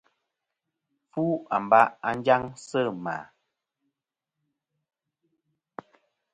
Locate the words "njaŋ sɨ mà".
2.17-3.15